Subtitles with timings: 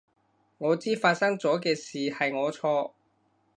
[0.57, 2.93] 我知發生咗嘅事係我錯